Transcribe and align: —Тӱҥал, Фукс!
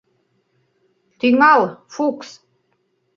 —Тӱҥал, 1.19 1.61
Фукс! 1.93 2.29